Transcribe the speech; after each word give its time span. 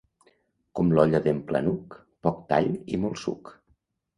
Com 0.79 0.93
l'olla 0.95 1.21
d'en 1.27 1.43
Planuc, 1.51 1.99
poc 2.29 2.41
tall 2.55 2.73
i 2.97 3.01
molt 3.05 3.25
suc. 3.27 3.57